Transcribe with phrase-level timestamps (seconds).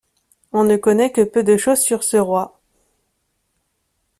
[0.51, 2.59] On ne connaît que peu de choses sur ce roi.